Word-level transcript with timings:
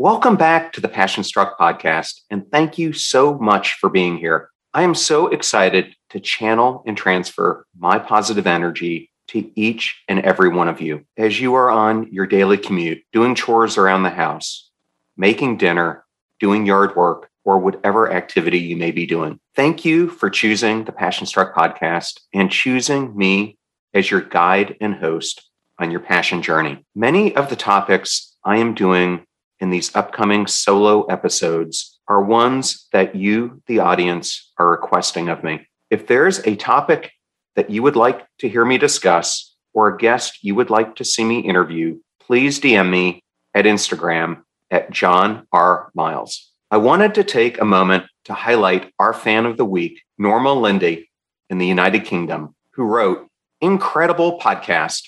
Welcome 0.00 0.36
back 0.36 0.72
to 0.72 0.80
the 0.80 0.88
Passion 0.88 1.24
Struck 1.24 1.58
podcast, 1.58 2.22
and 2.30 2.50
thank 2.50 2.78
you 2.78 2.94
so 2.94 3.36
much 3.36 3.74
for 3.74 3.90
being 3.90 4.16
here. 4.16 4.48
I 4.72 4.82
am 4.82 4.94
so 4.94 5.26
excited 5.26 5.94
to 6.08 6.20
channel 6.20 6.82
and 6.86 6.96
transfer 6.96 7.66
my 7.78 7.98
positive 7.98 8.46
energy 8.46 9.10
to 9.28 9.50
each 9.60 10.02
and 10.08 10.20
every 10.20 10.48
one 10.48 10.68
of 10.68 10.80
you 10.80 11.04
as 11.18 11.38
you 11.38 11.52
are 11.52 11.70
on 11.70 12.10
your 12.10 12.26
daily 12.26 12.56
commute, 12.56 13.02
doing 13.12 13.34
chores 13.34 13.76
around 13.76 14.04
the 14.04 14.08
house, 14.08 14.70
making 15.18 15.58
dinner, 15.58 16.06
doing 16.38 16.64
yard 16.64 16.96
work, 16.96 17.28
or 17.44 17.58
whatever 17.58 18.10
activity 18.10 18.58
you 18.58 18.78
may 18.78 18.92
be 18.92 19.04
doing. 19.04 19.38
Thank 19.54 19.84
you 19.84 20.08
for 20.08 20.30
choosing 20.30 20.84
the 20.84 20.92
Passion 20.92 21.26
Struck 21.26 21.54
podcast 21.54 22.20
and 22.32 22.50
choosing 22.50 23.14
me 23.14 23.58
as 23.92 24.10
your 24.10 24.22
guide 24.22 24.78
and 24.80 24.94
host 24.94 25.46
on 25.78 25.90
your 25.90 26.00
passion 26.00 26.40
journey. 26.40 26.86
Many 26.94 27.36
of 27.36 27.50
the 27.50 27.56
topics 27.56 28.34
I 28.42 28.56
am 28.56 28.72
doing 28.72 29.26
in 29.60 29.70
these 29.70 29.94
upcoming 29.94 30.46
solo 30.46 31.04
episodes 31.04 31.98
are 32.08 32.22
ones 32.22 32.88
that 32.92 33.14
you, 33.14 33.62
the 33.66 33.78
audience, 33.78 34.50
are 34.58 34.70
requesting 34.70 35.28
of 35.28 35.44
me. 35.44 35.66
If 35.90 36.06
there's 36.06 36.38
a 36.46 36.56
topic 36.56 37.12
that 37.56 37.70
you 37.70 37.82
would 37.82 37.96
like 37.96 38.26
to 38.38 38.48
hear 38.48 38.64
me 38.64 38.78
discuss 38.78 39.54
or 39.72 39.88
a 39.88 39.96
guest 39.96 40.38
you 40.42 40.54
would 40.54 40.70
like 40.70 40.96
to 40.96 41.04
see 41.04 41.24
me 41.24 41.40
interview, 41.40 41.98
please 42.20 42.60
DM 42.60 42.90
me 42.90 43.22
at 43.54 43.64
Instagram 43.64 44.42
at 44.70 44.90
John 44.90 45.46
R. 45.52 45.90
Miles. 45.94 46.50
I 46.70 46.76
wanted 46.76 47.14
to 47.16 47.24
take 47.24 47.60
a 47.60 47.64
moment 47.64 48.04
to 48.24 48.34
highlight 48.34 48.92
our 48.98 49.12
fan 49.12 49.46
of 49.46 49.56
the 49.56 49.64
week, 49.64 50.02
Norma 50.18 50.52
Lindy 50.52 51.10
in 51.48 51.58
the 51.58 51.66
United 51.66 52.04
Kingdom, 52.04 52.54
who 52.74 52.84
wrote, 52.84 53.26
Incredible 53.60 54.38
podcast. 54.38 55.02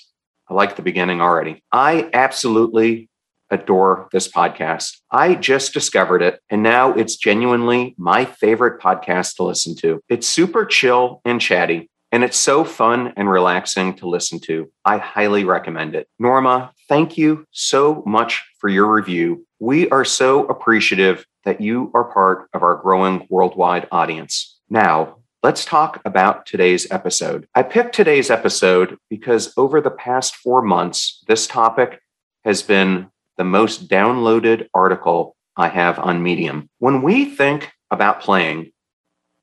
I 0.47 0.53
like 0.53 0.75
the 0.75 0.81
beginning 0.81 1.21
already. 1.21 1.63
I 1.71 2.09
absolutely 2.13 3.09
adore 3.53 4.09
this 4.11 4.27
podcast. 4.27 4.97
I 5.11 5.35
just 5.35 5.73
discovered 5.73 6.21
it, 6.21 6.41
and 6.49 6.63
now 6.63 6.93
it's 6.93 7.15
genuinely 7.15 7.95
my 7.97 8.25
favorite 8.25 8.81
podcast 8.81 9.35
to 9.35 9.43
listen 9.43 9.75
to. 9.77 10.01
It's 10.09 10.27
super 10.27 10.65
chill 10.65 11.21
and 11.23 11.39
chatty, 11.39 11.89
and 12.11 12.23
it's 12.23 12.37
so 12.37 12.63
fun 12.63 13.13
and 13.15 13.29
relaxing 13.29 13.93
to 13.95 14.09
listen 14.09 14.39
to. 14.41 14.71
I 14.83 14.97
highly 14.97 15.43
recommend 15.43 15.95
it. 15.95 16.07
Norma, 16.19 16.71
thank 16.89 17.17
you 17.17 17.45
so 17.51 18.03
much 18.05 18.43
for 18.59 18.69
your 18.69 18.91
review. 18.91 19.45
We 19.59 19.89
are 19.89 20.05
so 20.05 20.45
appreciative 20.47 21.25
that 21.45 21.61
you 21.61 21.91
are 21.93 22.05
part 22.05 22.49
of 22.53 22.63
our 22.63 22.75
growing 22.77 23.27
worldwide 23.29 23.87
audience. 23.91 24.59
Now, 24.69 25.17
let's 25.43 25.65
talk 25.65 26.01
about 26.05 26.45
today's 26.45 26.89
episode. 26.89 27.47
I 27.53 27.63
picked 27.63 27.93
today's 27.93 28.29
episode 28.31 28.97
because 29.09 29.53
over 29.57 29.81
the 29.81 29.91
past 29.91 30.35
four 30.35 30.61
months, 30.61 31.21
this 31.27 31.45
topic 31.47 31.99
has 32.45 32.61
been 32.61 33.09
the 33.37 33.43
most 33.43 33.89
downloaded 33.89 34.67
article 34.73 35.35
I 35.55 35.67
have 35.69 35.99
on 35.99 36.23
Medium. 36.23 36.69
When 36.79 37.01
we 37.01 37.25
think 37.25 37.71
about 37.91 38.21
playing, 38.21 38.71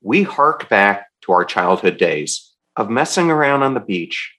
we 0.01 0.23
hark 0.23 0.69
back 0.69 1.07
to 1.23 1.31
our 1.31 1.45
childhood 1.45 1.97
days 1.97 2.51
of 2.75 2.89
messing 2.89 3.29
around 3.29 3.63
on 3.63 3.73
the 3.73 3.79
beach, 3.79 4.33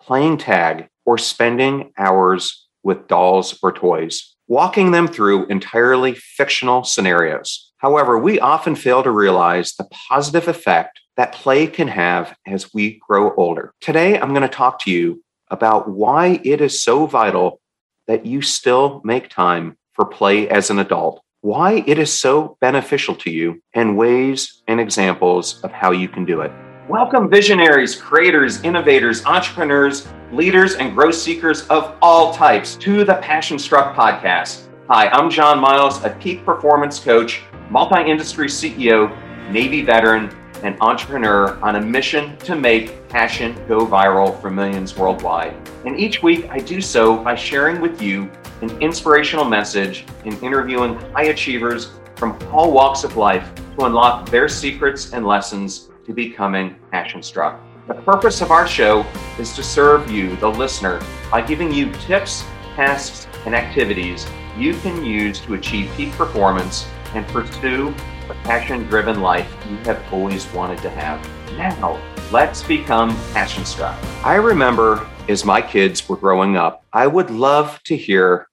playing 0.00 0.38
tag, 0.38 0.88
or 1.04 1.18
spending 1.18 1.92
hours 1.98 2.66
with 2.82 3.08
dolls 3.08 3.58
or 3.62 3.72
toys 3.72 4.34
walking 4.48 4.90
them 4.90 5.06
through 5.06 5.46
entirely 5.46 6.14
fictional 6.14 6.82
scenarios. 6.82 7.70
However, 7.76 8.18
we 8.18 8.40
often 8.40 8.74
fail 8.74 9.02
to 9.02 9.10
realize 9.10 9.74
the 9.74 9.88
positive 10.08 10.48
effect 10.48 11.00
that 11.16 11.32
play 11.32 11.66
can 11.66 11.88
have 11.88 12.34
as 12.46 12.72
we 12.72 13.00
grow 13.06 13.34
older. 13.34 13.72
Today, 13.80 14.18
I'm 14.18 14.30
going 14.30 14.42
to 14.42 14.48
talk 14.48 14.80
to 14.80 14.90
you 14.90 15.22
about 15.50 15.88
why 15.88 16.40
it 16.44 16.60
is 16.60 16.80
so 16.80 17.06
vital 17.06 17.60
that 18.08 18.24
you 18.24 18.40
still 18.40 19.00
make 19.04 19.28
time 19.28 19.76
for 19.92 20.06
play 20.06 20.48
as 20.48 20.70
an 20.70 20.78
adult, 20.78 21.22
why 21.42 21.84
it 21.86 21.98
is 21.98 22.12
so 22.12 22.56
beneficial 22.60 23.14
to 23.14 23.30
you, 23.30 23.62
and 23.74 23.96
ways 23.96 24.62
and 24.66 24.80
examples 24.80 25.62
of 25.62 25.70
how 25.70 25.92
you 25.92 26.08
can 26.08 26.24
do 26.24 26.40
it. 26.40 26.50
Welcome, 26.88 27.28
visionaries, 27.28 27.94
creators, 27.94 28.64
innovators, 28.64 29.24
entrepreneurs, 29.26 30.08
leaders, 30.32 30.74
and 30.76 30.96
growth 30.96 31.16
seekers 31.16 31.68
of 31.68 31.94
all 32.00 32.32
types 32.32 32.76
to 32.76 33.04
the 33.04 33.16
Passion 33.16 33.58
Struck 33.58 33.94
podcast. 33.94 34.68
Hi, 34.88 35.08
I'm 35.08 35.28
John 35.28 35.60
Miles, 35.60 36.02
a 36.02 36.10
peak 36.10 36.46
performance 36.46 36.98
coach, 36.98 37.42
multi 37.68 38.10
industry 38.10 38.48
CEO, 38.48 39.14
Navy 39.50 39.82
veteran, 39.82 40.34
and 40.62 40.76
entrepreneur 40.80 41.58
on 41.62 41.76
a 41.76 41.80
mission 41.80 42.36
to 42.38 42.54
make 42.54 43.08
passion 43.08 43.54
go 43.68 43.86
viral 43.86 44.40
for 44.40 44.50
millions 44.50 44.96
worldwide. 44.96 45.54
And 45.84 45.98
each 45.98 46.22
week 46.22 46.48
I 46.50 46.58
do 46.58 46.80
so 46.80 47.16
by 47.16 47.34
sharing 47.34 47.80
with 47.80 48.02
you 48.02 48.30
an 48.60 48.70
inspirational 48.82 49.44
message 49.44 50.04
and 50.24 50.34
interviewing 50.42 50.94
high 51.12 51.24
achievers 51.24 51.92
from 52.16 52.38
all 52.52 52.72
walks 52.72 53.04
of 53.04 53.16
life 53.16 53.48
to 53.76 53.84
unlock 53.84 54.28
their 54.28 54.48
secrets 54.48 55.12
and 55.12 55.26
lessons 55.26 55.90
to 56.06 56.12
becoming 56.12 56.74
passion 56.90 57.22
struck. 57.22 57.60
The 57.86 57.94
purpose 57.94 58.40
of 58.40 58.50
our 58.50 58.66
show 58.66 59.06
is 59.38 59.54
to 59.54 59.62
serve 59.62 60.10
you, 60.10 60.36
the 60.36 60.48
listener, 60.48 61.00
by 61.30 61.40
giving 61.40 61.72
you 61.72 61.92
tips, 61.92 62.44
tasks, 62.74 63.26
and 63.46 63.54
activities 63.54 64.26
you 64.56 64.74
can 64.78 65.04
use 65.04 65.40
to 65.42 65.54
achieve 65.54 65.90
peak 65.96 66.12
performance 66.12 66.86
and 67.14 67.26
pursue 67.28 67.94
the 68.28 68.34
passion 68.44 68.84
driven 68.84 69.20
life 69.20 69.50
you 69.68 69.76
have 69.78 70.00
always 70.12 70.46
wanted 70.52 70.78
to 70.82 70.90
have. 70.90 71.18
Now, 71.56 72.00
let's 72.30 72.62
become 72.62 73.16
passion 73.32 73.64
struck. 73.64 73.96
I 74.22 74.34
remember 74.34 75.08
as 75.28 75.44
my 75.44 75.60
kids 75.62 76.08
were 76.08 76.16
growing 76.16 76.56
up, 76.56 76.84
I 76.92 77.06
would 77.06 77.30
love 77.30 77.82
to 77.84 77.96
hear 77.96 78.46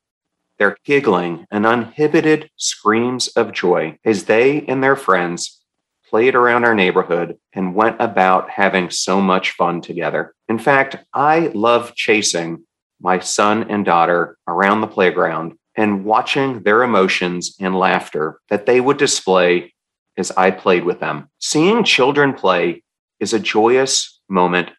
their 0.57 0.77
giggling 0.85 1.45
and 1.51 1.65
uninhibited 1.65 2.49
screams 2.55 3.27
of 3.29 3.51
joy 3.51 3.99
as 4.05 4.23
they 4.23 4.65
and 4.67 4.81
their 4.81 4.95
friends 4.95 5.61
played 6.09 6.35
around 6.35 6.63
our 6.63 6.75
neighborhood, 6.75 7.37
and 7.53 7.75
went 7.75 7.97
about 7.99 8.49
having 8.49 8.89
so 8.89 9.19
much 9.19 9.51
fun 9.51 9.81
together. 9.81 10.33
In 10.47 10.59
fact, 10.59 10.97
I 11.13 11.51
love 11.53 11.95
chasing 11.95 12.63
my 13.01 13.19
son 13.19 13.69
and 13.69 13.83
daughter 13.83 14.37
around 14.47 14.81
the 14.81 14.87
playground 14.87 15.57
and 15.75 16.05
watching 16.05 16.63
their 16.63 16.83
emotions 16.83 17.55
and 17.59 17.75
laughter 17.77 18.39
that 18.49 18.65
they 18.65 18.79
would 18.79 18.97
display 18.97 19.73
as 20.17 20.31
I 20.31 20.51
played 20.51 20.85
with 20.85 20.99
them. 20.99 21.29
Seeing 21.39 21.83
children 21.83 22.33
play 22.33 22.83
is 23.19 23.33
a 23.33 23.39
joyous 23.39 24.19
moment 24.29 24.71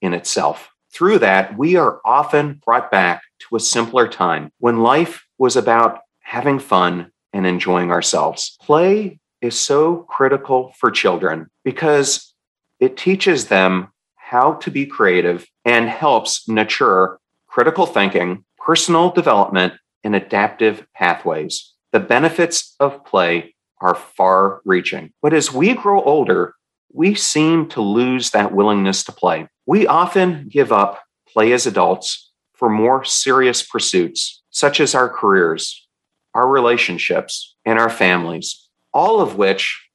in 0.00 0.14
itself. 0.14 0.70
Through 0.92 1.18
that, 1.20 1.58
we 1.58 1.76
are 1.76 2.00
often 2.04 2.60
brought 2.64 2.90
back 2.90 3.22
to 3.40 3.56
a 3.56 3.60
simpler 3.60 4.06
time 4.06 4.50
when 4.58 4.82
life 4.82 5.26
was 5.38 5.56
about 5.56 6.00
having 6.20 6.58
fun 6.58 7.10
and 7.32 7.46
enjoying 7.46 7.90
ourselves. 7.90 8.56
Play 8.60 9.18
is 9.40 9.58
so 9.58 10.06
critical 10.08 10.72
for 10.78 10.90
children 10.90 11.50
because 11.64 12.32
it 12.78 12.96
teaches 12.96 13.48
them 13.48 13.88
how 14.14 14.54
to 14.54 14.70
be 14.70 14.86
creative 14.86 15.46
and 15.64 15.88
helps 15.88 16.48
nurture 16.48 17.18
critical 17.46 17.86
thinking, 17.86 18.44
personal 18.58 19.10
development, 19.10 19.74
and 20.04 20.14
adaptive 20.14 20.86
pathways. 20.94 21.72
The 21.92 22.00
benefits 22.00 22.76
of 22.78 23.04
play 23.04 23.54
are 23.80 23.94
far 23.94 24.60
reaching. 24.64 25.12
But 25.22 25.32
as 25.32 25.52
we 25.52 25.74
grow 25.74 26.02
older, 26.02 26.54
we 26.92 27.14
seem 27.14 27.68
to 27.70 27.80
lose 27.80 28.30
that 28.30 28.52
willingness 28.52 29.02
to 29.04 29.12
play. 29.12 29.48
We 29.66 29.86
often 29.86 30.48
give 30.48 30.70
up 30.70 31.02
play 31.28 31.52
as 31.52 31.66
adults 31.66 32.30
for 32.52 32.68
more 32.68 33.04
serious 33.04 33.62
pursuits, 33.62 34.42
such 34.50 34.78
as 34.78 34.94
our 34.94 35.08
careers, 35.08 35.88
our 36.34 36.46
relationships, 36.46 37.56
and 37.64 37.78
our 37.78 37.90
families 37.90 38.64
all 38.94 39.20
of 39.20 39.36
which 39.36 39.90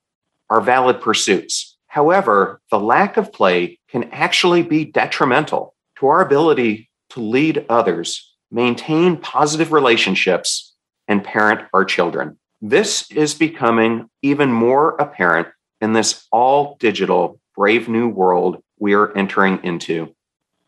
are 0.49 0.61
valid 0.61 1.01
pursuits. 1.01 1.77
However, 1.87 2.61
the 2.69 2.79
lack 2.79 3.17
of 3.17 3.31
play 3.31 3.79
can 3.89 4.03
actually 4.11 4.61
be 4.61 4.85
detrimental 4.85 5.73
to 5.97 6.07
our 6.07 6.21
ability 6.21 6.89
to 7.11 7.21
lead 7.21 7.65
others, 7.69 8.28
maintain 8.51 9.17
positive 9.17 9.71
relationships, 9.71 10.69
and 11.09 11.23
parent 11.23 11.67
our 11.73 11.83
children. 11.83 12.37
This 12.61 13.09
is 13.11 13.33
becoming 13.33 14.09
even 14.21 14.51
more 14.53 14.95
apparent 14.97 15.47
in 15.81 15.93
this 15.93 16.27
all 16.31 16.77
digital, 16.79 17.39
brave 17.55 17.89
new 17.89 18.07
world 18.07 18.63
we 18.77 18.93
are 18.93 19.15
entering 19.17 19.59
into. 19.63 20.15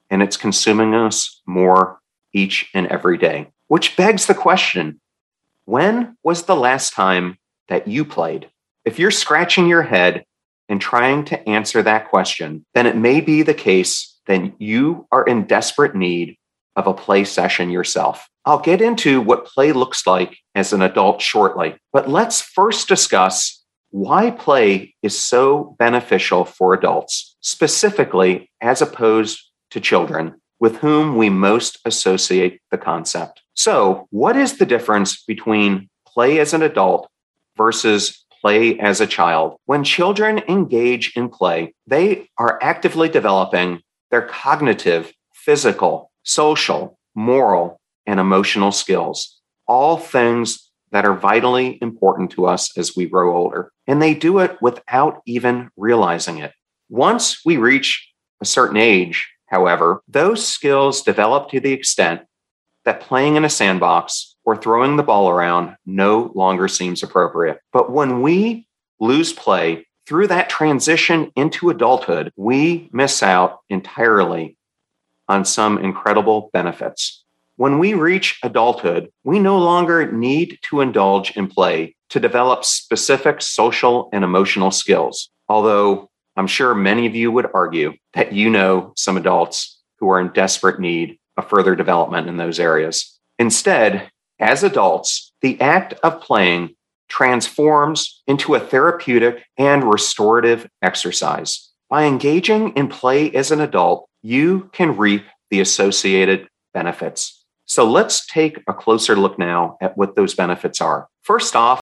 And 0.10 0.22
it's 0.22 0.36
consuming 0.36 0.96
us 0.96 1.42
more 1.46 2.00
each 2.34 2.70
and 2.74 2.88
every 2.88 3.18
day, 3.18 3.48
which 3.68 3.96
begs 3.96 4.26
the 4.26 4.34
question 4.34 5.00
when 5.66 6.18
was 6.24 6.44
the 6.44 6.56
last 6.56 6.94
time 6.94 7.38
that 7.68 7.88
you 7.88 8.04
played. 8.04 8.50
If 8.84 8.98
you're 8.98 9.12
scratching 9.12 9.68
your 9.68 9.84
head 9.84 10.26
and 10.68 10.82
trying 10.82 11.24
to 11.26 11.48
answer 11.48 11.84
that 11.84 12.10
question, 12.10 12.66
then 12.74 12.88
it 12.88 12.98
may 12.98 13.22
be 13.22 13.44
the 13.44 13.54
case 13.54 14.18
that 14.26 14.60
you 14.60 15.08
are 15.12 15.24
in 15.24 15.46
desperate 15.46 15.96
need 15.96 16.38
of 16.76 16.88
a 16.88 16.94
play 16.94 17.24
session 17.24 17.70
yourself. 17.70 18.28
I'll 18.46 18.60
get 18.60 18.82
into 18.82 19.22
what 19.22 19.46
play 19.46 19.72
looks 19.72 20.08
like 20.08 20.38
as 20.56 20.74
an 20.74 20.82
adult 20.82 21.22
shortly, 21.22 21.76
but 21.94 22.10
let's 22.10 22.42
first 22.42 22.88
discuss 22.88 23.64
why 23.92 24.32
play 24.32 24.96
is 25.04 25.20
so 25.20 25.76
beneficial 25.78 26.46
for 26.46 26.74
adults, 26.74 27.36
specifically 27.42 28.50
as 28.62 28.82
opposed 28.82 29.40
to 29.72 29.80
children 29.80 30.36
with 30.60 30.78
whom 30.78 31.18
we 31.18 31.30
most 31.30 31.80
associate 31.86 32.62
the 32.72 32.78
concept. 32.78 33.42
So, 33.54 34.08
what 34.12 34.38
is 34.38 34.58
the 34.58 34.66
difference 34.66 35.24
between 35.24 35.90
play 36.06 36.40
as 36.40 36.54
an 36.54 36.62
adult 36.62 37.10
versus 37.58 38.26
play 38.42 38.80
as 38.80 39.00
a 39.00 39.08
child. 39.08 39.58
When 39.66 39.84
children 39.84 40.42
engage 40.50 41.14
in 41.16 41.30
play, 41.30 41.74
they 41.88 42.28
are 42.38 42.60
actively 42.62 43.08
developing 43.08 43.82
their 44.10 44.24
cognitive, 44.24 45.14
physical, 45.34 46.11
social, 46.24 46.98
moral, 47.16 47.80
and 48.06 48.20
emotional 48.20 48.72
skills, 48.72 49.40
all 49.68 49.98
things 49.98 50.72
that 50.92 51.06
are 51.06 51.16
vitally 51.16 51.78
important 51.82 52.32
to 52.32 52.46
us 52.46 52.78
as 52.78 52.96
we 52.96 53.06
grow 53.06 53.36
older. 53.36 53.72
And 53.88 54.02
they 54.02 54.14
do 54.14 54.40
it 54.40 54.58
without 54.62 55.22
even 55.26 55.70
realizing 55.78 56.40
it. 56.40 56.52
Once 56.90 57.40
we 57.46 57.58
reach 57.58 58.10
a 58.42 58.46
certain 58.46 58.78
age, 58.78 59.30
however, 59.48 60.02
those 60.08 60.46
skills 60.46 61.02
develop 61.02 61.50
to 61.50 61.60
the 61.60 61.72
extent 61.72 62.22
that 62.84 63.02
playing 63.02 63.36
in 63.36 63.46
a 63.46 63.50
sandbox 63.50 64.36
or 64.44 64.58
throwing 64.58 64.98
the 64.98 65.04
ball 65.04 65.30
around 65.30 65.76
no 65.86 66.32
longer 66.36 66.68
seems 66.68 67.04
appropriate. 67.04 67.60
But 67.72 67.92
when 67.92 68.22
we 68.22 68.68
lose 69.00 69.32
play 69.32 69.88
through 70.08 70.28
that 70.28 70.50
transition 70.50 71.32
into 71.36 71.70
adulthood, 71.70 72.32
we 72.36 72.90
miss 72.92 73.24
out 73.24 73.60
entirely 73.70 74.58
on 75.32 75.46
some 75.46 75.78
incredible 75.78 76.50
benefits. 76.52 77.24
When 77.56 77.80
we 77.80 77.94
reach 77.94 78.38
adulthood, 78.44 79.10
we 79.24 79.40
no 79.40 79.58
longer 79.58 80.12
need 80.12 80.60
to 80.64 80.82
indulge 80.82 81.38
in 81.38 81.48
play 81.48 81.96
to 82.10 82.20
develop 82.20 82.66
specific 82.66 83.42
social 83.42 84.10
and 84.12 84.26
emotional 84.26 84.72
skills. 84.72 85.30
Although 85.48 86.10
I'm 86.36 86.48
sure 86.48 86.76
many 86.76 87.06
of 87.06 87.16
you 87.16 87.32
would 87.32 87.48
argue 87.54 87.94
that 88.14 88.34
you 88.34 88.50
know 88.50 88.92
some 88.98 89.16
adults 89.16 89.80
who 90.00 90.10
are 90.10 90.20
in 90.20 90.34
desperate 90.34 90.82
need 90.82 91.18
of 91.38 91.48
further 91.48 91.76
development 91.76 92.28
in 92.28 92.36
those 92.36 92.60
areas. 92.60 93.18
Instead, 93.40 94.10
as 94.38 94.64
adults, 94.64 95.32
the 95.42 95.60
act 95.62 95.94
of 96.04 96.20
playing 96.20 96.76
transforms 97.08 98.22
into 98.28 98.56
a 98.56 98.60
therapeutic 98.60 99.46
and 99.58 99.90
restorative 99.90 100.68
exercise. 100.82 101.70
By 101.90 102.04
engaging 102.04 102.74
in 102.76 102.90
play 102.90 103.32
as 103.32 103.52
an 103.52 103.62
adult, 103.62 104.10
you 104.22 104.70
can 104.74 104.98
reap 104.98 105.26
the 105.50 105.62
associated 105.62 106.48
benefits. 106.74 107.46
So 107.66 107.90
let's 107.90 108.26
take 108.26 108.60
a 108.68 108.74
closer 108.74 109.16
look 109.16 109.40
now 109.40 109.78
at 109.82 109.98
what 109.98 110.16
those 110.16 110.34
benefits 110.34 110.82
are. 110.82 111.08
First 111.24 111.56
off, 111.56 111.80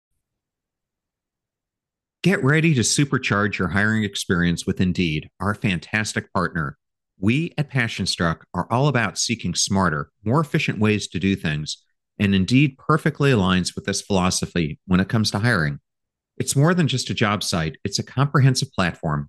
Get 2.22 2.44
ready 2.44 2.72
to 2.74 2.82
supercharge 2.82 3.58
your 3.58 3.66
hiring 3.66 4.04
experience 4.04 4.64
with 4.64 4.80
Indeed, 4.80 5.28
our 5.40 5.56
fantastic 5.56 6.32
partner. 6.32 6.78
We 7.18 7.52
at 7.58 7.68
PassionStruck 7.68 8.42
are 8.54 8.68
all 8.70 8.86
about 8.86 9.18
seeking 9.18 9.56
smarter, 9.56 10.12
more 10.24 10.40
efficient 10.40 10.78
ways 10.78 11.08
to 11.08 11.18
do 11.18 11.34
things, 11.34 11.82
and 12.20 12.32
Indeed 12.32 12.78
perfectly 12.78 13.32
aligns 13.32 13.74
with 13.74 13.86
this 13.86 14.02
philosophy 14.02 14.78
when 14.86 15.00
it 15.00 15.08
comes 15.08 15.32
to 15.32 15.40
hiring. 15.40 15.80
It's 16.38 16.54
more 16.54 16.74
than 16.74 16.86
just 16.86 17.10
a 17.10 17.14
job 17.14 17.42
site, 17.42 17.76
it's 17.82 17.98
a 17.98 18.04
comprehensive 18.04 18.70
platform 18.70 19.28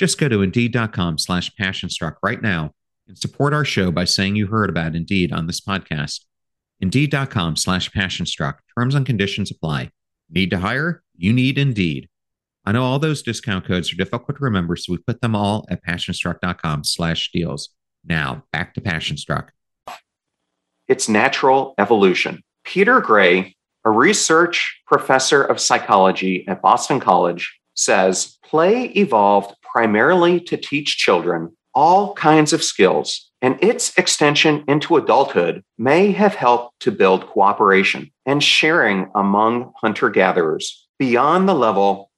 Just 0.00 0.18
go 0.18 0.30
to 0.30 0.40
indeed.com 0.40 1.18
slash 1.18 1.52
passionstruck 1.60 2.14
right 2.22 2.40
now 2.40 2.72
and 3.06 3.18
support 3.18 3.52
our 3.52 3.66
show 3.66 3.90
by 3.90 4.06
saying 4.06 4.34
you 4.34 4.46
heard 4.46 4.70
about 4.70 4.94
Indeed 4.94 5.30
on 5.30 5.46
this 5.46 5.60
podcast. 5.60 6.20
Indeed.com 6.80 7.56
slash 7.56 7.90
passionstruck. 7.90 8.60
Terms 8.78 8.94
and 8.94 9.04
conditions 9.04 9.50
apply. 9.50 9.90
Need 10.30 10.48
to 10.52 10.58
hire? 10.58 11.02
You 11.18 11.34
need 11.34 11.58
Indeed. 11.58 12.08
I 12.64 12.72
know 12.72 12.82
all 12.82 12.98
those 12.98 13.20
discount 13.20 13.66
codes 13.66 13.92
are 13.92 13.96
difficult 13.96 14.38
to 14.38 14.42
remember, 14.42 14.74
so 14.74 14.92
we 14.92 14.96
put 15.06 15.20
them 15.20 15.36
all 15.36 15.66
at 15.68 15.84
passionstruck.com 15.84 16.84
slash 16.84 17.30
deals. 17.30 17.68
Now, 18.02 18.44
back 18.54 18.72
to 18.72 18.80
Passionstruck. 18.80 19.48
It's 20.88 21.10
natural 21.10 21.74
evolution. 21.76 22.42
Peter 22.64 23.02
Gray, 23.02 23.54
a 23.84 23.90
research 23.90 24.80
professor 24.86 25.42
of 25.42 25.60
psychology 25.60 26.48
at 26.48 26.62
Boston 26.62 27.00
College, 27.00 27.60
says 27.74 28.38
play 28.42 28.86
evolved 28.96 29.54
primarily 29.72 30.40
to 30.40 30.56
teach 30.56 30.96
children 30.96 31.56
all 31.74 32.14
kinds 32.14 32.52
of 32.52 32.64
skills, 32.64 33.30
and 33.42 33.58
its 33.62 33.96
extension 33.96 34.64
into 34.66 34.96
adulthood 34.96 35.62
may 35.78 36.12
have 36.12 36.34
helped 36.34 36.80
to 36.80 36.90
build 36.90 37.26
cooperation 37.26 38.10
and 38.26 38.42
sharing 38.42 39.10
among 39.14 39.72
hunter 39.76 40.10
gatherers 40.10 40.88
beyond 40.98 41.48
the 41.48 41.54
level 41.54 42.10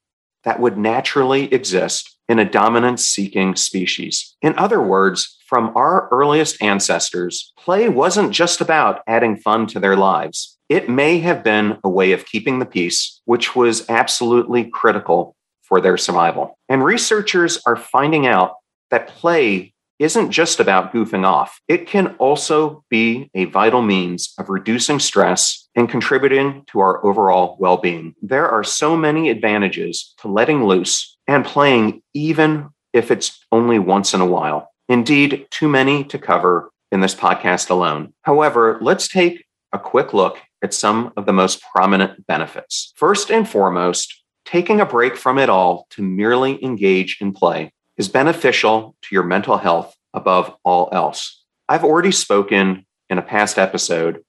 that 0.44 0.58
would 0.58 0.76
naturally 0.76 1.52
exist 1.52 2.16
in 2.28 2.38
a 2.38 2.48
dominance 2.48 3.04
seeking 3.04 3.54
species. 3.54 4.34
In 4.42 4.58
other 4.58 4.82
words, 4.82 5.38
from 5.46 5.76
our 5.76 6.08
earliest 6.10 6.60
ancestors, 6.62 7.52
play 7.58 7.88
wasn't 7.88 8.32
just 8.32 8.60
about 8.60 9.02
adding 9.06 9.36
fun 9.36 9.66
to 9.68 9.78
their 9.78 9.96
lives. 9.96 10.58
It 10.68 10.88
may 10.88 11.18
have 11.18 11.44
been 11.44 11.78
a 11.84 11.90
way 11.90 12.12
of 12.12 12.24
keeping 12.24 12.58
the 12.58 12.66
peace, 12.66 13.20
which 13.26 13.54
was 13.54 13.88
absolutely 13.90 14.64
critical 14.64 15.36
for 15.72 15.80
their 15.80 15.96
survival. 15.96 16.58
And 16.68 16.84
researchers 16.84 17.58
are 17.64 17.76
finding 17.76 18.26
out 18.26 18.56
that 18.90 19.08
play 19.08 19.72
isn't 19.98 20.30
just 20.30 20.60
about 20.60 20.92
goofing 20.92 21.24
off. 21.24 21.62
It 21.66 21.86
can 21.86 22.08
also 22.18 22.84
be 22.90 23.30
a 23.34 23.46
vital 23.46 23.80
means 23.80 24.34
of 24.38 24.50
reducing 24.50 24.98
stress 24.98 25.66
and 25.74 25.88
contributing 25.88 26.64
to 26.66 26.80
our 26.80 27.02
overall 27.06 27.56
well 27.58 27.78
being. 27.78 28.14
There 28.20 28.46
are 28.46 28.62
so 28.62 28.98
many 28.98 29.30
advantages 29.30 30.12
to 30.18 30.28
letting 30.28 30.66
loose 30.66 31.16
and 31.26 31.42
playing, 31.42 32.02
even 32.12 32.68
if 32.92 33.10
it's 33.10 33.42
only 33.50 33.78
once 33.78 34.12
in 34.12 34.20
a 34.20 34.26
while. 34.26 34.70
Indeed, 34.90 35.46
too 35.50 35.70
many 35.70 36.04
to 36.04 36.18
cover 36.18 36.70
in 36.90 37.00
this 37.00 37.14
podcast 37.14 37.70
alone. 37.70 38.12
However, 38.24 38.76
let's 38.82 39.08
take 39.08 39.46
a 39.72 39.78
quick 39.78 40.12
look 40.12 40.36
at 40.62 40.74
some 40.74 41.14
of 41.16 41.24
the 41.24 41.32
most 41.32 41.62
prominent 41.62 42.26
benefits. 42.26 42.92
First 42.94 43.30
and 43.30 43.48
foremost, 43.48 44.21
taking 44.44 44.80
a 44.80 44.86
break 44.86 45.16
from 45.16 45.38
it 45.38 45.48
all 45.48 45.86
to 45.90 46.02
merely 46.02 46.62
engage 46.64 47.18
in 47.20 47.32
play 47.32 47.72
is 47.96 48.08
beneficial 48.08 48.96
to 49.02 49.14
your 49.14 49.24
mental 49.24 49.58
health 49.58 49.94
above 50.14 50.54
all 50.64 50.88
else. 50.92 51.44
I've 51.68 51.84
already 51.84 52.12
spoken 52.12 52.86
in 53.08 53.18
a 53.18 53.22
past 53.22 53.58
episode 53.58 54.22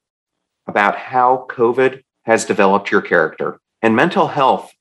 about 0.68 0.96
how 0.96 1.46
COVID 1.50 2.04
has 2.26 2.46
developed 2.46 2.92
your 2.92 3.02
character, 3.02 3.60
and 3.82 3.96
mental 3.96 4.28
health 4.28 4.72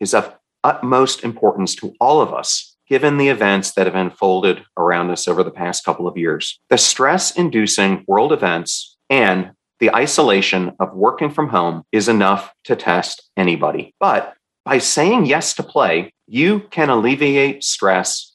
is 0.00 0.14
of 0.14 0.34
utmost 0.64 1.22
importance 1.22 1.74
to 1.76 1.94
all 2.00 2.20
of 2.20 2.32
us, 2.32 2.76
given 2.88 3.18
the 3.18 3.28
events 3.28 3.72
that 3.72 3.86
have 3.86 3.94
unfolded 3.94 4.64
around 4.76 5.10
us 5.10 5.28
over 5.28 5.42
the 5.42 5.50
past 5.50 5.84
couple 5.84 6.08
of 6.08 6.16
years. 6.16 6.58
The 6.70 6.78
stress 6.78 7.36
inducing 7.36 8.04
world 8.06 8.32
events 8.32 8.96
and 9.10 9.52
the 9.78 9.94
isolation 9.94 10.72
of 10.80 10.94
working 10.94 11.30
from 11.30 11.50
home 11.50 11.82
is 11.92 12.08
enough 12.08 12.52
to 12.64 12.76
test 12.76 13.30
anybody. 13.36 13.94
But 14.00 14.34
by 14.66 14.78
saying 14.78 15.26
yes 15.26 15.54
to 15.54 15.62
play, 15.62 16.12
you 16.26 16.60
can 16.70 16.90
alleviate 16.90 17.62
stress 17.62 18.34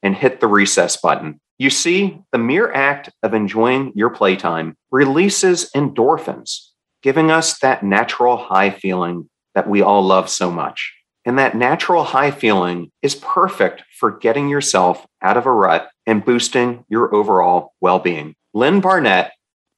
and 0.00 0.14
hit 0.14 0.38
the 0.38 0.46
recess 0.46 0.96
button. 0.96 1.40
You 1.58 1.70
see, 1.70 2.20
the 2.30 2.38
mere 2.38 2.72
act 2.72 3.10
of 3.24 3.34
enjoying 3.34 3.92
your 3.96 4.10
playtime 4.10 4.76
releases 4.92 5.68
endorphins, 5.74 6.68
giving 7.02 7.32
us 7.32 7.58
that 7.58 7.82
natural 7.82 8.36
high 8.36 8.70
feeling 8.70 9.28
that 9.56 9.68
we 9.68 9.82
all 9.82 10.02
love 10.02 10.30
so 10.30 10.52
much. 10.52 10.94
And 11.24 11.36
that 11.38 11.56
natural 11.56 12.04
high 12.04 12.30
feeling 12.30 12.92
is 13.02 13.16
perfect 13.16 13.82
for 13.98 14.18
getting 14.18 14.48
yourself 14.48 15.04
out 15.20 15.36
of 15.36 15.46
a 15.46 15.52
rut 15.52 15.88
and 16.06 16.24
boosting 16.24 16.84
your 16.88 17.12
overall 17.12 17.72
well 17.80 17.98
being. 17.98 18.34
Lynn 18.54 18.80
Barnett, 18.80 19.32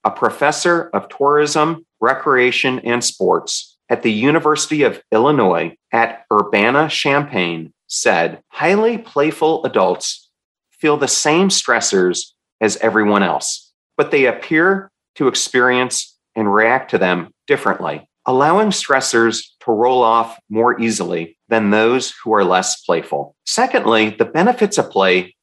a 0.05 0.11
professor 0.11 0.91
of 0.93 1.09
tourism, 1.09 1.87
recreation, 2.01 2.79
and 2.81 3.03
sports 3.03 3.74
at 3.95 4.03
the 4.03 4.11
University 4.11 4.83
of 4.83 5.01
Illinois 5.13 5.77
at 5.93 6.25
Urbana 6.33 6.89
Champaign 6.89 7.73
said 7.87 8.43
highly 8.49 8.99
playful 8.99 9.65
adults 9.65 10.29
feel 10.73 10.97
the 10.97 11.07
same 11.07 11.49
stressors 11.49 12.33
as 12.61 12.77
everyone 12.79 13.23
else, 13.23 13.73
but 13.97 14.11
they 14.11 14.27
appear 14.27 14.91
to 15.15 15.29
experience 15.29 16.19
and 16.35 16.53
react 16.53 16.91
to 16.91 16.99
them 16.99 17.31
differently, 17.47 18.09
allowing 18.27 18.71
stressors 18.71 19.45
to 19.61 19.71
roll 19.71 20.03
off 20.03 20.41
more 20.51 20.81
easily 20.81 21.39
than 21.49 21.71
those 21.71 22.13
who 22.25 22.35
are 22.35 22.43
less 22.43 22.83
playful. 22.83 23.37
Secondly, 23.47 24.11
the 24.11 24.25
benefits 24.25 24.77
of 24.77 24.91
play 24.91 25.37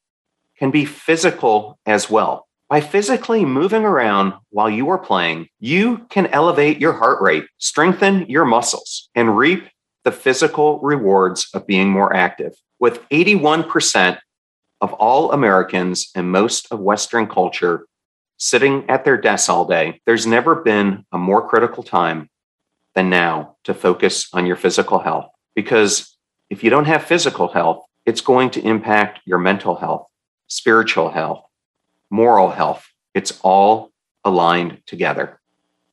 can 0.57 0.71
be 0.71 0.83
physical 0.83 1.79
as 1.85 2.09
well. 2.09 2.49
By 2.71 2.79
physically 2.79 3.43
moving 3.43 3.83
around 3.83 4.31
while 4.49 4.69
you 4.69 4.87
are 4.91 4.97
playing, 4.97 5.49
you 5.59 6.05
can 6.09 6.27
elevate 6.27 6.79
your 6.79 6.93
heart 6.93 7.21
rate, 7.21 7.43
strengthen 7.57 8.29
your 8.29 8.45
muscles, 8.45 9.09
and 9.13 9.37
reap 9.37 9.67
the 10.05 10.11
physical 10.13 10.79
rewards 10.79 11.49
of 11.53 11.67
being 11.67 11.89
more 11.89 12.15
active. 12.15 12.53
With 12.79 13.01
81% 13.09 14.19
of 14.79 14.93
all 14.93 15.33
Americans 15.33 16.11
and 16.15 16.31
most 16.31 16.71
of 16.71 16.79
Western 16.79 17.27
culture 17.27 17.87
sitting 18.37 18.89
at 18.89 19.03
their 19.03 19.17
desks 19.17 19.49
all 19.49 19.65
day, 19.65 19.99
there's 20.05 20.25
never 20.25 20.55
been 20.55 21.03
a 21.11 21.17
more 21.17 21.45
critical 21.45 21.83
time 21.83 22.29
than 22.95 23.09
now 23.09 23.57
to 23.65 23.73
focus 23.73 24.29
on 24.31 24.45
your 24.45 24.55
physical 24.55 24.99
health. 24.99 25.27
Because 25.55 26.17
if 26.49 26.63
you 26.63 26.69
don't 26.69 26.85
have 26.85 27.03
physical 27.03 27.49
health, 27.49 27.83
it's 28.05 28.21
going 28.21 28.49
to 28.51 28.65
impact 28.65 29.19
your 29.25 29.39
mental 29.39 29.75
health, 29.75 30.07
spiritual 30.47 31.11
health, 31.11 31.43
moral 32.11 32.51
health. 32.51 32.87
It's 33.15 33.39
all 33.41 33.91
aligned 34.23 34.81
together. 34.85 35.39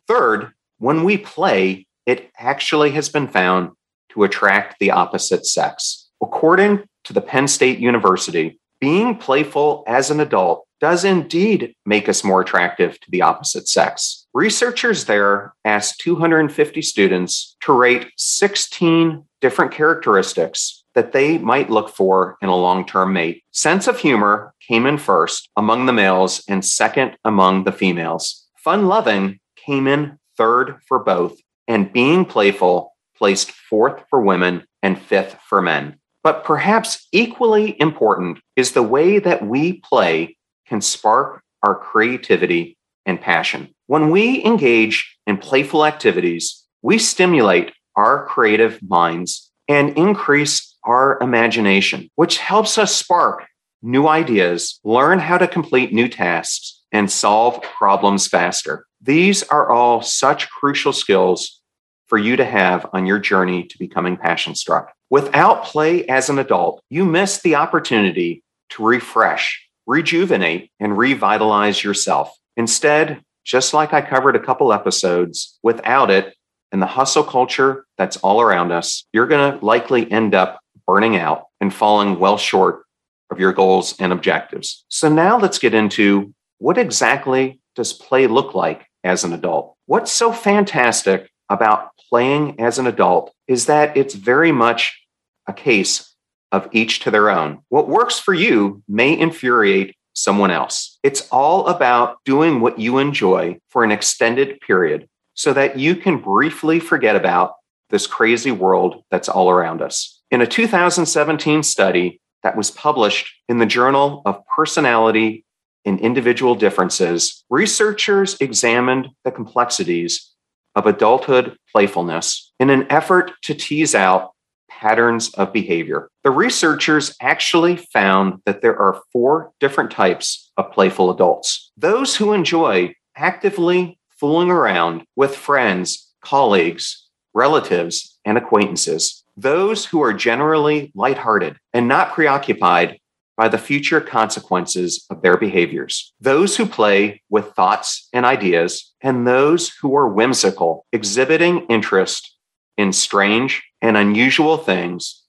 Third, 0.06 0.52
when 0.78 1.04
we 1.04 1.16
play, 1.16 1.86
it 2.04 2.30
actually 2.36 2.90
has 2.90 3.08
been 3.08 3.28
found 3.28 3.70
to 4.10 4.24
attract 4.24 4.78
the 4.78 4.90
opposite 4.90 5.46
sex. 5.46 6.08
According 6.20 6.84
to 7.04 7.12
the 7.12 7.20
Penn 7.20 7.48
State 7.48 7.78
University, 7.78 8.58
being 8.80 9.16
playful 9.16 9.84
as 9.86 10.10
an 10.10 10.20
adult 10.20 10.66
does 10.80 11.04
indeed 11.04 11.74
make 11.84 12.08
us 12.08 12.22
more 12.22 12.40
attractive 12.40 13.00
to 13.00 13.10
the 13.10 13.22
opposite 13.22 13.66
sex. 13.68 14.26
Researchers 14.32 15.06
there 15.06 15.52
asked 15.64 16.00
250 16.00 16.82
students 16.82 17.56
to 17.62 17.72
rate 17.72 18.06
16 18.16 19.24
different 19.40 19.72
characteristics 19.72 20.84
that 20.98 21.12
they 21.12 21.38
might 21.38 21.70
look 21.70 21.88
for 21.88 22.36
in 22.42 22.48
a 22.48 22.56
long 22.56 22.84
term 22.84 23.12
mate. 23.12 23.44
Sense 23.52 23.86
of 23.86 24.00
humor 24.00 24.52
came 24.66 24.84
in 24.84 24.98
first 24.98 25.48
among 25.56 25.86
the 25.86 25.92
males 25.92 26.42
and 26.48 26.64
second 26.64 27.16
among 27.24 27.62
the 27.62 27.70
females. 27.70 28.48
Fun 28.56 28.88
loving 28.88 29.38
came 29.54 29.86
in 29.86 30.18
third 30.36 30.80
for 30.88 30.98
both, 30.98 31.38
and 31.68 31.92
being 31.92 32.24
playful 32.24 32.96
placed 33.16 33.52
fourth 33.52 34.02
for 34.10 34.20
women 34.20 34.64
and 34.82 35.00
fifth 35.00 35.36
for 35.48 35.62
men. 35.62 36.00
But 36.24 36.42
perhaps 36.42 37.06
equally 37.12 37.80
important 37.80 38.40
is 38.56 38.72
the 38.72 38.82
way 38.82 39.20
that 39.20 39.46
we 39.46 39.74
play 39.74 40.36
can 40.66 40.80
spark 40.80 41.42
our 41.62 41.76
creativity 41.76 42.76
and 43.06 43.20
passion. 43.20 43.72
When 43.86 44.10
we 44.10 44.44
engage 44.44 45.16
in 45.28 45.38
playful 45.38 45.86
activities, 45.86 46.64
we 46.82 46.98
stimulate 46.98 47.70
our 47.94 48.26
creative 48.26 48.80
minds 48.82 49.48
and 49.68 49.96
increase 49.98 50.67
our 50.84 51.18
imagination, 51.20 52.10
which 52.14 52.38
helps 52.38 52.78
us 52.78 52.94
spark 52.94 53.46
new 53.82 54.08
ideas, 54.08 54.80
learn 54.84 55.18
how 55.18 55.38
to 55.38 55.46
complete 55.46 55.92
new 55.92 56.08
tasks, 56.08 56.82
and 56.92 57.10
solve 57.10 57.62
problems 57.62 58.26
faster. 58.26 58.86
These 59.00 59.42
are 59.44 59.70
all 59.70 60.02
such 60.02 60.50
crucial 60.50 60.92
skills 60.92 61.60
for 62.06 62.18
you 62.18 62.36
to 62.36 62.44
have 62.44 62.86
on 62.92 63.06
your 63.06 63.18
journey 63.18 63.64
to 63.64 63.78
becoming 63.78 64.16
passion 64.16 64.54
struck. 64.54 64.92
Without 65.10 65.64
play 65.64 66.06
as 66.06 66.28
an 66.28 66.38
adult, 66.38 66.82
you 66.88 67.04
miss 67.04 67.40
the 67.42 67.54
opportunity 67.54 68.42
to 68.70 68.84
refresh, 68.84 69.62
rejuvenate, 69.86 70.70
and 70.80 70.96
revitalize 70.96 71.84
yourself. 71.84 72.34
Instead, 72.56 73.22
just 73.44 73.72
like 73.72 73.92
I 73.92 74.02
covered 74.02 74.36
a 74.36 74.40
couple 74.40 74.72
episodes, 74.72 75.58
without 75.62 76.10
it 76.10 76.34
and 76.72 76.82
the 76.82 76.86
hustle 76.86 77.24
culture 77.24 77.86
that's 77.96 78.18
all 78.18 78.40
around 78.40 78.72
us, 78.72 79.04
you're 79.12 79.26
going 79.26 79.58
to 79.58 79.64
likely 79.64 80.10
end 80.10 80.34
up 80.34 80.60
burning 80.88 81.16
out 81.16 81.44
and 81.60 81.72
falling 81.72 82.18
well 82.18 82.38
short 82.38 82.82
of 83.30 83.38
your 83.38 83.52
goals 83.52 83.94
and 84.00 84.12
objectives. 84.12 84.84
So 84.88 85.08
now 85.08 85.38
let's 85.38 85.58
get 85.58 85.74
into 85.74 86.34
what 86.58 86.78
exactly 86.78 87.60
does 87.76 87.92
play 87.92 88.26
look 88.26 88.54
like 88.54 88.86
as 89.04 89.22
an 89.22 89.32
adult? 89.32 89.76
What's 89.86 90.10
so 90.10 90.32
fantastic 90.32 91.30
about 91.50 91.90
playing 92.08 92.58
as 92.58 92.78
an 92.78 92.86
adult 92.86 93.32
is 93.46 93.66
that 93.66 93.96
it's 93.96 94.14
very 94.14 94.50
much 94.50 94.98
a 95.46 95.52
case 95.52 96.14
of 96.52 96.68
each 96.72 97.00
to 97.00 97.10
their 97.10 97.30
own. 97.30 97.60
What 97.68 97.88
works 97.88 98.18
for 98.18 98.32
you 98.32 98.82
may 98.88 99.16
infuriate 99.16 99.94
someone 100.14 100.50
else. 100.50 100.98
It's 101.02 101.28
all 101.30 101.68
about 101.68 102.16
doing 102.24 102.60
what 102.60 102.78
you 102.78 102.98
enjoy 102.98 103.60
for 103.68 103.84
an 103.84 103.92
extended 103.92 104.60
period 104.60 105.08
so 105.34 105.52
that 105.52 105.78
you 105.78 105.94
can 105.94 106.18
briefly 106.18 106.80
forget 106.80 107.14
about 107.14 107.54
this 107.90 108.06
crazy 108.06 108.50
world 108.50 109.04
that's 109.10 109.28
all 109.28 109.48
around 109.48 109.80
us. 109.80 110.17
In 110.30 110.42
a 110.42 110.46
2017 110.46 111.62
study 111.62 112.20
that 112.42 112.54
was 112.54 112.70
published 112.70 113.34
in 113.48 113.58
the 113.58 113.64
Journal 113.64 114.20
of 114.26 114.46
Personality 114.46 115.46
and 115.86 115.98
Individual 116.00 116.54
Differences, 116.54 117.44
researchers 117.48 118.36
examined 118.38 119.08
the 119.24 119.30
complexities 119.30 120.30
of 120.74 120.84
adulthood 120.84 121.56
playfulness 121.72 122.52
in 122.60 122.68
an 122.68 122.86
effort 122.90 123.32
to 123.44 123.54
tease 123.54 123.94
out 123.94 124.32
patterns 124.68 125.32
of 125.34 125.50
behavior. 125.50 126.10
The 126.24 126.30
researchers 126.30 127.16
actually 127.22 127.76
found 127.76 128.42
that 128.44 128.60
there 128.60 128.78
are 128.78 129.00
four 129.14 129.52
different 129.60 129.90
types 129.90 130.52
of 130.58 130.70
playful 130.72 131.10
adults 131.10 131.72
those 131.78 132.16
who 132.16 132.34
enjoy 132.34 132.94
actively 133.16 133.98
fooling 134.10 134.50
around 134.50 135.04
with 135.16 135.34
friends, 135.34 136.12
colleagues, 136.20 137.08
relatives, 137.32 138.18
and 138.26 138.36
acquaintances. 138.36 139.24
Those 139.40 139.84
who 139.84 140.02
are 140.02 140.12
generally 140.12 140.90
lighthearted 140.96 141.58
and 141.72 141.86
not 141.86 142.12
preoccupied 142.12 142.98
by 143.36 143.46
the 143.46 143.56
future 143.56 144.00
consequences 144.00 145.06
of 145.10 145.22
their 145.22 145.36
behaviors. 145.36 146.12
Those 146.20 146.56
who 146.56 146.66
play 146.66 147.22
with 147.30 147.52
thoughts 147.52 148.08
and 148.12 148.26
ideas, 148.26 148.92
and 149.00 149.28
those 149.28 149.68
who 149.80 149.94
are 149.94 150.08
whimsical, 150.08 150.86
exhibiting 150.92 151.66
interest 151.66 152.34
in 152.76 152.92
strange 152.92 153.62
and 153.80 153.96
unusual 153.96 154.56
things 154.56 155.22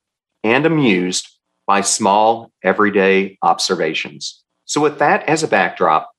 and 0.43 0.65
amused 0.65 1.27
by 1.67 1.81
small, 1.81 2.51
everyday 2.63 3.37
observations. 3.43 4.43
So, 4.65 4.81
with 4.81 4.97
that 4.97 5.21
as 5.29 5.43
a 5.43 5.47
backdrop, 5.47 6.09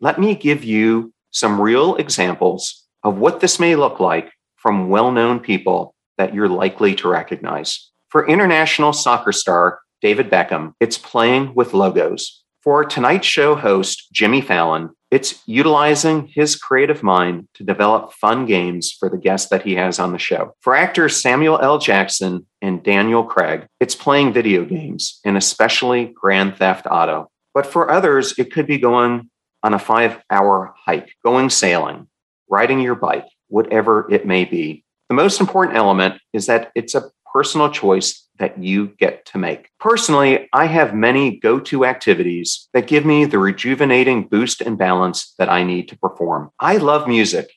let 0.00 0.18
me 0.18 0.34
give 0.34 0.64
you 0.64 1.12
some 1.30 1.60
real 1.60 1.94
examples 1.94 2.82
of 3.04 3.18
what 3.18 3.38
this 3.38 3.60
may 3.60 3.76
look 3.76 4.00
like 4.00 4.32
from 4.56 4.88
well 4.88 5.12
known 5.12 5.38
people 5.38 5.94
that 6.18 6.34
you're 6.34 6.48
likely 6.48 6.94
to 6.96 7.08
recognize. 7.08 7.90
For 8.08 8.26
international 8.26 8.92
soccer 8.92 9.32
star 9.32 9.80
David 10.00 10.30
Beckham, 10.30 10.72
it's 10.80 10.98
playing 10.98 11.54
with 11.54 11.72
Legos. 11.72 12.28
For 12.62 12.84
Tonight 12.84 13.24
Show 13.24 13.54
host 13.54 14.08
Jimmy 14.12 14.40
Fallon, 14.40 14.90
it's 15.10 15.40
utilizing 15.46 16.26
his 16.26 16.56
creative 16.56 17.02
mind 17.02 17.46
to 17.54 17.64
develop 17.64 18.12
fun 18.12 18.44
games 18.44 18.90
for 18.90 19.08
the 19.08 19.18
guests 19.18 19.50
that 19.50 19.62
he 19.62 19.76
has 19.76 20.00
on 20.00 20.12
the 20.12 20.18
show. 20.18 20.52
For 20.60 20.74
actors 20.74 21.20
Samuel 21.20 21.60
L. 21.60 21.78
Jackson 21.78 22.46
and 22.60 22.82
Daniel 22.82 23.22
Craig, 23.22 23.66
it's 23.78 23.94
playing 23.94 24.32
video 24.32 24.64
games 24.64 25.20
and 25.24 25.36
especially 25.36 26.06
Grand 26.06 26.56
Theft 26.56 26.86
Auto. 26.90 27.30
But 27.54 27.66
for 27.66 27.90
others, 27.90 28.36
it 28.38 28.52
could 28.52 28.66
be 28.66 28.78
going 28.78 29.30
on 29.62 29.74
a 29.74 29.78
five 29.78 30.22
hour 30.30 30.74
hike, 30.76 31.14
going 31.24 31.50
sailing, 31.50 32.08
riding 32.48 32.80
your 32.80 32.96
bike, 32.96 33.26
whatever 33.48 34.10
it 34.12 34.26
may 34.26 34.44
be. 34.44 34.84
The 35.08 35.14
most 35.14 35.40
important 35.40 35.76
element 35.76 36.20
is 36.32 36.46
that 36.46 36.72
it's 36.74 36.94
a 36.94 37.10
personal 37.32 37.70
choice 37.70 38.26
that 38.38 38.62
you 38.62 38.88
get 38.98 39.24
to 39.26 39.38
make. 39.38 39.70
Personally, 39.78 40.48
I 40.52 40.66
have 40.66 40.94
many 40.94 41.38
go 41.38 41.60
to 41.60 41.84
activities 41.84 42.68
that 42.74 42.86
give 42.86 43.04
me 43.04 43.24
the 43.24 43.38
rejuvenating 43.38 44.26
boost 44.28 44.60
and 44.60 44.76
balance 44.76 45.34
that 45.38 45.48
I 45.48 45.62
need 45.62 45.88
to 45.88 45.98
perform. 45.98 46.50
I 46.58 46.76
love 46.78 47.06
music, 47.06 47.52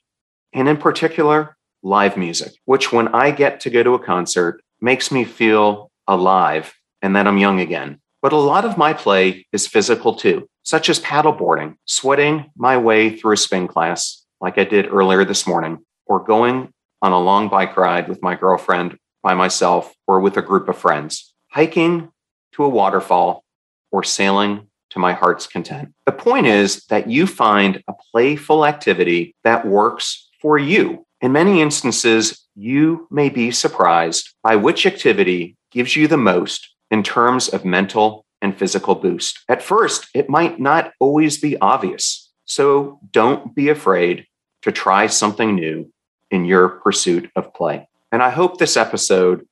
and 0.53 0.67
in 0.67 0.77
particular, 0.77 1.57
live 1.81 2.17
music, 2.17 2.53
which 2.65 2.91
when 2.91 3.07
I 3.09 3.31
get 3.31 3.59
to 3.61 3.69
go 3.69 3.83
to 3.83 3.93
a 3.93 3.99
concert 3.99 4.61
makes 4.81 5.11
me 5.11 5.23
feel 5.23 5.91
alive 6.07 6.73
and 7.01 7.15
that 7.15 7.27
I'm 7.27 7.37
young 7.37 7.59
again. 7.59 7.99
But 8.21 8.33
a 8.33 8.37
lot 8.37 8.65
of 8.65 8.77
my 8.77 8.93
play 8.93 9.45
is 9.53 9.65
physical 9.67 10.13
too, 10.13 10.49
such 10.63 10.89
as 10.89 10.99
paddleboarding, 10.99 11.75
sweating 11.85 12.51
my 12.57 12.77
way 12.77 13.15
through 13.15 13.33
a 13.33 13.37
spin 13.37 13.67
class 13.67 14.25
like 14.41 14.57
I 14.57 14.65
did 14.65 14.91
earlier 14.91 15.23
this 15.23 15.47
morning, 15.47 15.79
or 16.05 16.23
going 16.23 16.73
on 17.01 17.11
a 17.11 17.19
long 17.19 17.49
bike 17.49 17.77
ride 17.77 18.07
with 18.07 18.21
my 18.21 18.35
girlfriend 18.35 18.97
by 19.21 19.33
myself 19.33 19.93
or 20.07 20.19
with 20.19 20.37
a 20.37 20.41
group 20.41 20.69
of 20.69 20.77
friends, 20.77 21.33
hiking 21.51 22.09
to 22.53 22.63
a 22.63 22.69
waterfall, 22.69 23.43
or 23.91 24.03
sailing 24.03 24.67
to 24.91 24.99
my 24.99 25.13
heart's 25.13 25.47
content. 25.47 25.93
The 26.05 26.11
point 26.11 26.47
is 26.47 26.85
that 26.85 27.09
you 27.09 27.27
find 27.27 27.83
a 27.87 27.93
playful 28.11 28.65
activity 28.65 29.35
that 29.43 29.67
works 29.67 30.29
for 30.41 30.57
you. 30.57 31.05
In 31.21 31.31
many 31.31 31.61
instances, 31.61 32.47
you 32.55 33.07
may 33.11 33.29
be 33.29 33.51
surprised 33.51 34.33
by 34.43 34.55
which 34.55 34.85
activity 34.85 35.57
gives 35.71 35.95
you 35.95 36.07
the 36.07 36.17
most 36.17 36.69
in 36.89 37.03
terms 37.03 37.49
of 37.49 37.65
mental 37.65 38.25
and 38.41 38.57
physical 38.57 38.95
boost. 38.95 39.39
At 39.49 39.61
first, 39.61 40.07
it 40.13 40.29
might 40.29 40.59
not 40.59 40.93
always 40.99 41.39
be 41.39 41.57
obvious. 41.57 42.31
So 42.45 42.99
don't 43.11 43.53
be 43.53 43.69
afraid 43.69 44.25
to 44.63 44.71
try 44.71 45.07
something 45.07 45.55
new 45.55 45.91
in 46.31 46.45
your 46.45 46.69
pursuit 46.69 47.29
of 47.35 47.53
play. 47.53 47.87
And 48.11 48.23
I 48.23 48.29
hope 48.29 48.57
this 48.57 48.77
episode 48.77 49.45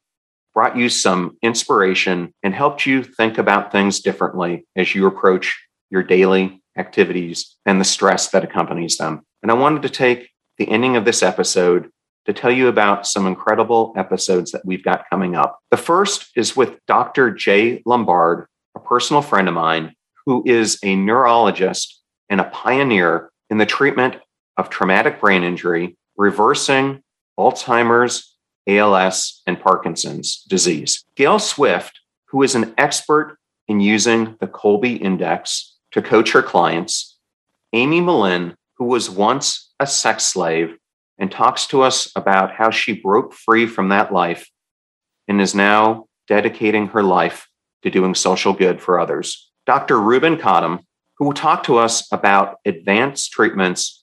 brought 0.53 0.75
you 0.75 0.89
some 0.89 1.38
inspiration 1.41 2.34
and 2.41 2.53
helped 2.53 2.86
you 2.86 3.03
think 3.03 3.38
about 3.38 3.72
things 3.72 4.00
differently 4.00 4.65
as 4.75 4.96
you 4.96 5.05
approach 5.05 5.55
your 5.89 6.03
daily 6.03 6.62
activities 6.77 7.55
and 7.65 7.79
the 7.79 7.86
stress 7.86 8.29
that 8.29 8.43
accompanies 8.43 8.98
them. 8.98 9.22
And 9.41 9.51
I 9.51 9.55
wanted 9.55 9.84
to 9.84 9.89
take 9.89 10.29
the 10.57 10.67
ending 10.69 10.96
of 10.96 11.05
this 11.05 11.22
episode 11.22 11.89
to 12.25 12.34
tell 12.34 12.51
you 12.51 12.67
about 12.67 13.07
some 13.07 13.25
incredible 13.25 13.93
episodes 13.96 14.51
that 14.51 14.65
we've 14.65 14.84
got 14.84 15.10
coming 15.10 15.36
up. 15.36 15.60
The 15.72 15.77
first 15.77 16.29
is 16.36 16.57
with 16.57 16.77
Dr. 16.86 17.31
Jay 17.31 17.81
Lombard, 17.86 18.48
a 18.75 18.79
personal 18.79 19.22
friend 19.22 19.48
of 19.48 19.53
mine 19.53 19.93
who 20.25 20.43
is 20.46 20.77
a 20.84 20.96
neurologist 20.96 22.01
and 22.29 22.41
a 22.41 22.46
pioneer 22.46 23.29
in 23.50 23.57
the 23.57 23.65
treatment 23.65 24.17
of 24.57 24.69
traumatic 24.69 25.22
brain 25.22 25.43
injury, 25.43 25.97
reversing 26.18 27.04
Alzheimer's, 27.40 28.36
ALS, 28.68 29.42
and 29.46 29.60
Parkinson's 29.60 30.44
disease. 30.44 31.04
Gail 31.16 31.40
Swift, 31.40 32.00
who 32.26 32.44
is 32.44 32.56
an 32.56 32.74
expert 32.78 33.38
in 33.68 33.80
using 33.80 34.36
the 34.40 34.48
Kolbe 34.48 35.00
Index 35.00 35.76
to 35.92 36.02
coach 36.02 36.32
her 36.32 36.42
clients, 36.42 37.18
Amy 37.74 38.02
Malin, 38.02 38.56
who 38.78 38.86
was 38.86 39.10
once 39.10 39.74
a 39.80 39.88
sex 39.88 40.24
slave 40.24 40.78
and 41.18 41.32
talks 41.32 41.68
to 41.68 41.82
us 41.82 42.12
about 42.16 42.52
how 42.52 42.70
she 42.70 42.94
broke 42.94 43.34
free 43.34 43.66
from 43.66 43.90
that 43.90 44.14
life 44.14 44.50
and 45.28 45.42
is 45.42 45.56
now 45.56 46.06
dedicating 46.28 46.88
her 46.88 47.04
life 47.04 47.48
to 47.84 47.90
doing 47.90 48.14
social 48.14 48.54
good 48.54 48.82
for 48.82 49.00
others. 49.00 49.52
Dr. 49.66 50.00
Ruben 50.00 50.38
Cottam, 50.38 50.80
who 51.18 51.26
will 51.26 51.34
talk 51.34 51.64
to 51.64 51.78
us 51.78 52.08
about 52.12 52.58
advanced 52.66 53.32
treatments 53.32 53.97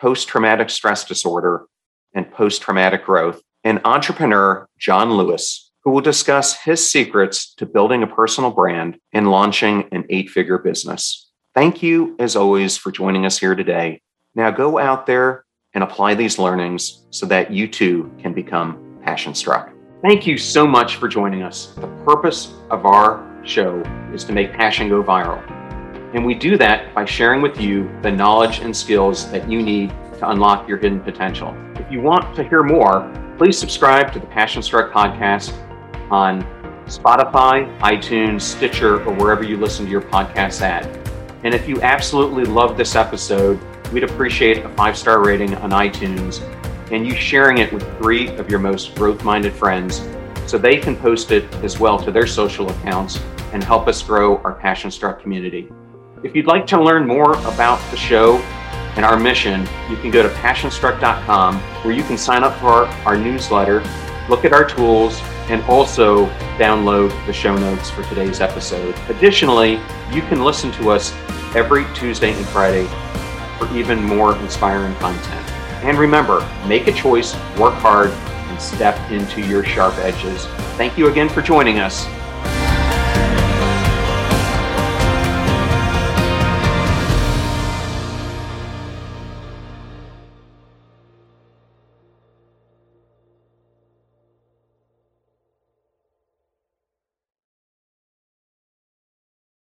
post 0.00 0.28
traumatic 0.28 0.70
stress 0.70 1.04
disorder 1.04 1.66
and 2.14 2.30
post 2.32 2.62
traumatic 2.62 3.04
growth, 3.04 3.40
and 3.62 3.80
entrepreneur 3.84 4.66
John 4.78 5.12
Lewis, 5.12 5.70
who 5.84 5.90
will 5.90 6.00
discuss 6.00 6.56
his 6.56 6.88
secrets 6.88 7.54
to 7.54 7.66
building 7.66 8.02
a 8.02 8.06
personal 8.06 8.50
brand 8.50 8.98
and 9.12 9.30
launching 9.30 9.88
an 9.92 10.04
eight 10.08 10.30
figure 10.30 10.58
business. 10.58 11.30
Thank 11.54 11.82
you, 11.82 12.16
as 12.18 12.36
always, 12.36 12.76
for 12.76 12.90
joining 12.90 13.26
us 13.26 13.38
here 13.38 13.54
today. 13.54 14.00
Now 14.34 14.50
go 14.50 14.78
out 14.78 15.06
there 15.06 15.44
and 15.74 15.84
apply 15.84 16.14
these 16.14 16.38
learnings 16.38 17.04
so 17.10 17.26
that 17.26 17.52
you 17.52 17.68
too 17.68 18.12
can 18.18 18.32
become 18.32 18.98
passion 19.02 19.34
struck. 19.34 19.70
Thank 20.02 20.26
you 20.26 20.38
so 20.38 20.66
much 20.66 20.96
for 20.96 21.08
joining 21.08 21.42
us. 21.42 21.74
The 21.74 21.88
purpose 22.04 22.54
of 22.70 22.86
our 22.86 23.26
show 23.44 23.80
is 24.12 24.24
to 24.24 24.32
make 24.32 24.52
passion 24.52 24.88
go 24.88 25.02
viral. 25.02 25.59
And 26.12 26.26
we 26.26 26.34
do 26.34 26.56
that 26.56 26.94
by 26.94 27.04
sharing 27.04 27.40
with 27.40 27.60
you 27.60 27.90
the 28.02 28.10
knowledge 28.10 28.58
and 28.58 28.76
skills 28.76 29.30
that 29.30 29.48
you 29.48 29.62
need 29.62 29.90
to 30.18 30.30
unlock 30.30 30.68
your 30.68 30.78
hidden 30.78 31.00
potential. 31.00 31.56
If 31.76 31.90
you 31.90 32.00
want 32.00 32.34
to 32.36 32.42
hear 32.42 32.62
more, 32.62 33.10
please 33.38 33.56
subscribe 33.56 34.12
to 34.12 34.18
the 34.18 34.26
Passion 34.26 34.62
Struck 34.62 34.92
podcast 34.92 35.52
on 36.10 36.42
Spotify, 36.86 37.78
iTunes, 37.78 38.42
Stitcher, 38.42 39.02
or 39.04 39.14
wherever 39.14 39.44
you 39.44 39.56
listen 39.56 39.84
to 39.84 39.90
your 39.90 40.02
podcasts 40.02 40.60
at. 40.62 40.84
And 41.44 41.54
if 41.54 41.68
you 41.68 41.80
absolutely 41.80 42.44
love 42.44 42.76
this 42.76 42.96
episode, 42.96 43.60
we'd 43.92 44.04
appreciate 44.04 44.58
a 44.64 44.68
five 44.70 44.98
star 44.98 45.24
rating 45.24 45.54
on 45.56 45.70
iTunes 45.70 46.42
and 46.90 47.06
you 47.06 47.14
sharing 47.14 47.58
it 47.58 47.72
with 47.72 47.82
three 47.98 48.28
of 48.36 48.50
your 48.50 48.58
most 48.58 48.96
growth 48.96 49.22
minded 49.24 49.52
friends 49.52 50.06
so 50.46 50.58
they 50.58 50.76
can 50.76 50.96
post 50.96 51.30
it 51.30 51.44
as 51.64 51.78
well 51.78 51.98
to 51.98 52.10
their 52.10 52.26
social 52.26 52.68
accounts 52.68 53.20
and 53.52 53.62
help 53.62 53.86
us 53.86 54.02
grow 54.02 54.38
our 54.38 54.54
Passion 54.54 54.90
Struck 54.90 55.22
community. 55.22 55.70
If 56.22 56.36
you'd 56.36 56.46
like 56.46 56.66
to 56.66 56.82
learn 56.82 57.06
more 57.06 57.32
about 57.46 57.80
the 57.90 57.96
show 57.96 58.36
and 58.96 59.06
our 59.06 59.18
mission, 59.18 59.62
you 59.88 59.96
can 59.96 60.10
go 60.10 60.22
to 60.22 60.28
passionstruck.com 60.28 61.56
where 61.82 61.94
you 61.94 62.02
can 62.02 62.18
sign 62.18 62.44
up 62.44 62.58
for 62.60 62.66
our, 62.66 62.86
our 63.06 63.16
newsletter, 63.16 63.82
look 64.28 64.44
at 64.44 64.52
our 64.52 64.64
tools, 64.64 65.18
and 65.48 65.62
also 65.62 66.26
download 66.58 67.08
the 67.24 67.32
show 67.32 67.56
notes 67.56 67.88
for 67.88 68.02
today's 68.02 68.42
episode. 68.42 68.94
Additionally, 69.08 69.80
you 70.12 70.20
can 70.22 70.44
listen 70.44 70.70
to 70.72 70.90
us 70.90 71.14
every 71.56 71.86
Tuesday 71.94 72.34
and 72.34 72.46
Friday 72.48 72.86
for 73.58 73.74
even 73.74 74.04
more 74.04 74.36
inspiring 74.36 74.94
content. 74.96 75.50
And 75.82 75.98
remember, 75.98 76.46
make 76.66 76.86
a 76.86 76.92
choice, 76.92 77.34
work 77.56 77.74
hard, 77.76 78.10
and 78.10 78.60
step 78.60 79.10
into 79.10 79.40
your 79.40 79.64
sharp 79.64 79.96
edges. 79.96 80.44
Thank 80.76 80.98
you 80.98 81.08
again 81.08 81.30
for 81.30 81.40
joining 81.40 81.78
us. 81.78 82.06